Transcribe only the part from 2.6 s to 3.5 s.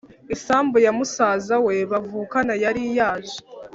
yari yaje